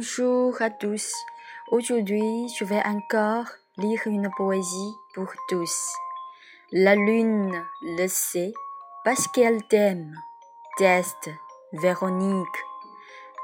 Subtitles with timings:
[0.00, 1.12] Bonjour à tous.
[1.70, 3.44] Aujourd'hui, je vais encore
[3.76, 5.92] lire une poésie pour tous.
[6.72, 7.52] La lune
[7.82, 8.54] le sait
[9.04, 10.14] parce qu'elle t'aime.
[10.78, 11.28] Test,
[11.74, 12.58] Véronique.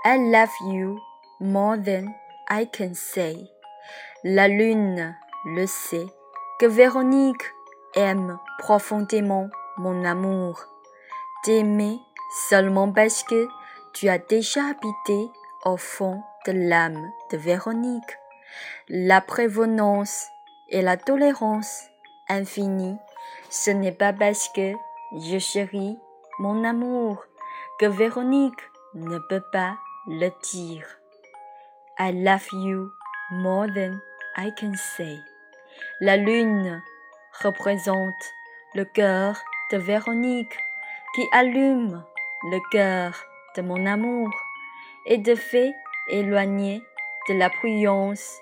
[0.06, 0.98] I love you
[1.40, 2.14] more than
[2.48, 3.36] I can say.
[4.24, 6.06] La lune le sait
[6.58, 7.52] que Véronique
[7.94, 10.64] aime profondément mon amour.
[11.44, 11.98] T'aimer
[12.48, 13.46] seulement parce que
[13.92, 15.30] tu as déjà habité
[15.66, 16.22] au fond
[16.52, 18.16] de l'âme de Véronique,
[18.88, 20.28] la prévenance
[20.68, 21.88] et la tolérance
[22.28, 22.96] infinie,
[23.50, 24.72] ce n'est pas parce que
[25.18, 25.98] je chéris
[26.38, 27.24] mon amour
[27.80, 28.60] que Véronique
[28.94, 30.86] ne peut pas le dire.
[31.98, 32.90] I love you
[33.30, 34.00] more than
[34.36, 35.18] I can say.
[36.00, 36.80] La lune
[37.42, 38.14] représente
[38.74, 39.36] le cœur
[39.72, 40.56] de Véronique
[41.14, 42.04] qui allume
[42.44, 43.24] le cœur
[43.56, 44.28] de mon amour
[45.06, 45.74] et de fait
[46.08, 46.82] éloignée
[47.28, 48.38] de la prudence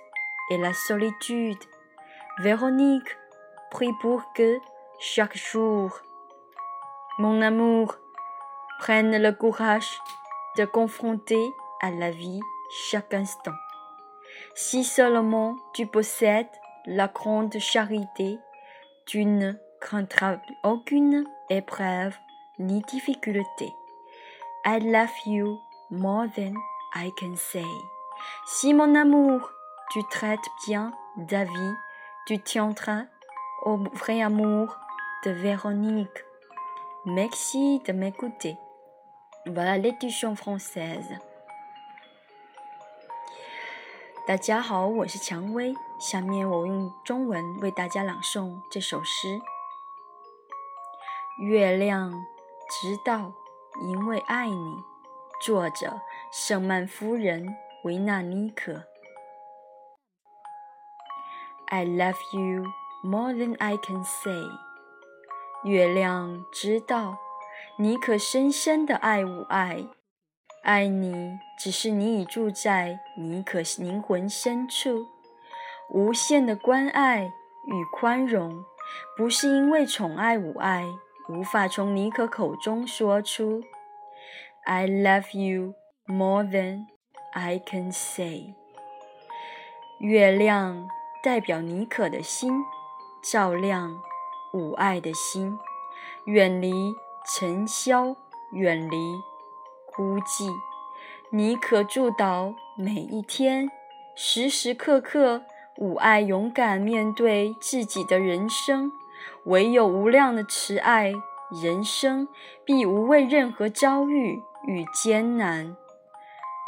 [0.50, 1.62] et la solitude.
[2.40, 3.08] Véronique
[3.70, 4.58] prie pour que
[4.98, 6.00] chaque jour,
[7.18, 7.96] mon amour
[8.78, 9.98] prenne le courage
[10.56, 11.42] de confronter
[11.80, 12.40] à la vie
[12.88, 13.54] chaque instant.
[14.54, 16.48] Si seulement tu possèdes
[16.86, 18.38] la grande charité,
[19.06, 22.14] tu ne craindras aucune épreuve
[22.58, 23.68] ni difficulté.
[24.66, 25.58] I love you
[25.90, 26.54] more than
[26.96, 27.64] I can say.
[28.46, 29.50] Si mon amour,
[29.90, 31.74] tu traites bien David,
[32.26, 33.02] tu tiendras
[33.64, 34.76] au vrai amour
[35.24, 36.24] de Véronique.
[37.04, 38.56] Merci de m'écouter.
[39.46, 41.04] Voilà l'édition française.
[44.28, 49.28] 大家好，我是蔷薇，下面我用中文为大家朗诵这首诗。
[51.42, 52.12] 月亮
[52.80, 53.32] 知道，
[53.82, 54.93] 因为爱你。
[55.44, 56.00] 作者：
[56.30, 58.82] 圣曼夫人维纳妮可。
[61.66, 62.64] I love you
[63.04, 64.32] more than I can say。
[65.64, 67.18] 月亮知道，
[67.76, 69.84] 你可深深的爱吾爱。
[70.62, 75.06] 爱你只是你已住在尼可灵魂深处，
[75.92, 78.64] 无限的关爱与宽容，
[79.14, 80.86] 不是因为宠爱吾爱，
[81.28, 83.62] 无法从尼可口中说出。
[84.66, 85.74] I love you
[86.08, 86.86] more than
[87.34, 88.54] I can say。
[90.00, 90.88] 月亮
[91.22, 92.62] 代表妮可的心，
[93.30, 93.94] 照亮
[94.54, 95.54] 吾爱的心，
[96.24, 96.72] 远离
[97.30, 98.16] 尘嚣，
[98.54, 98.96] 远离
[99.94, 100.50] 孤寂。
[101.30, 103.70] 妮可祝祷每一天，
[104.16, 105.42] 时时刻刻
[105.76, 108.90] 吾爱勇敢面对自己的人生。
[109.44, 111.12] 唯有无量的慈爱，
[111.62, 112.28] 人生
[112.64, 114.40] 必无畏任何遭遇。
[114.66, 115.76] 与艰难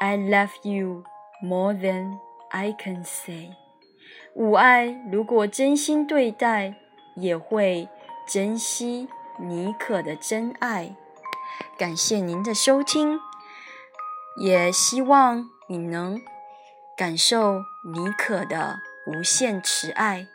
[0.01, 1.05] ，I love you
[1.43, 2.19] more than
[2.51, 3.53] I can say。
[4.35, 6.75] 吾爱，如果真心对待，
[7.17, 7.89] 也会
[8.29, 9.09] 珍惜
[9.39, 10.95] 妮可的真爱。
[11.79, 13.19] 感谢您的收听，
[14.43, 16.21] 也希望你能
[16.99, 17.61] 感受
[17.95, 20.27] 妮可的无限慈爱。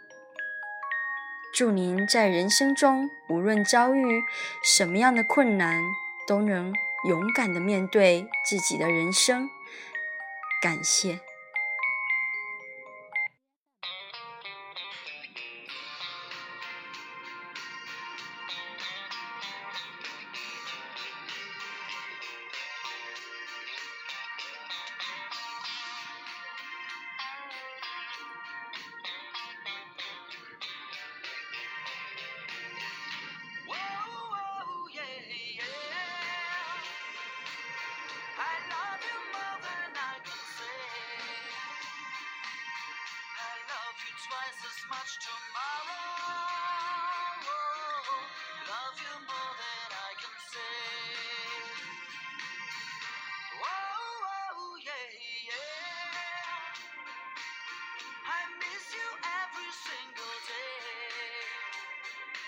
[1.53, 4.23] 祝您在人生中，无论遭遇
[4.63, 5.79] 什么样的困难，
[6.27, 6.73] 都能。
[7.03, 9.49] 勇敢的面对自己的人生，
[10.61, 11.19] 感谢。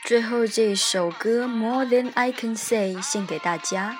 [0.06, 3.98] 最后这首歌《More Than I Can Say》献给大家，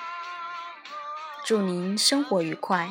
[1.44, 2.90] 祝您生活愉快。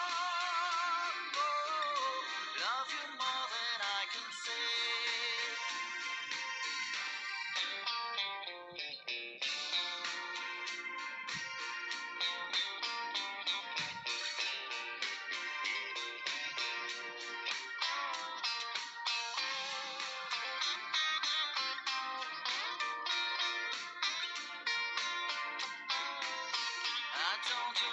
[27.51, 27.90] don't do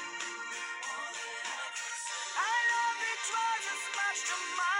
[4.16, 4.73] flash to my